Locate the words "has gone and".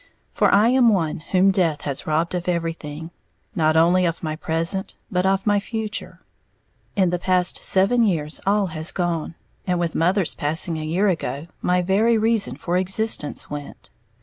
8.73-9.79